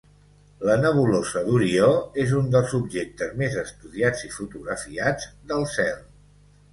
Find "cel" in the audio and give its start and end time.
5.75-6.01